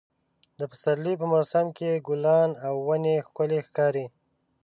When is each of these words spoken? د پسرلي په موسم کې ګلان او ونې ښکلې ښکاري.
د 0.59 0.61
پسرلي 0.71 1.13
په 1.21 1.25
موسم 1.33 1.65
کې 1.77 2.03
ګلان 2.07 2.51
او 2.67 2.73
ونې 2.87 3.15
ښکلې 3.25 3.59
ښکاري. 3.67 4.05